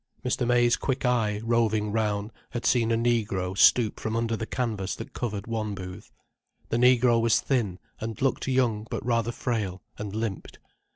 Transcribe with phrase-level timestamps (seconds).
[0.25, 0.47] Mr.
[0.47, 5.13] May's quick eye, roving round, had seen a negro stoop from under the canvas that
[5.13, 6.11] covered one booth.
[6.69, 10.57] The negro was thin, and looked young but rather frail, and limped.